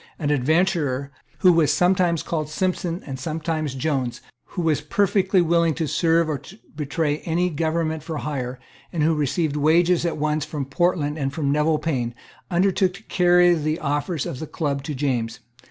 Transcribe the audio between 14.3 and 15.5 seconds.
the Club to James.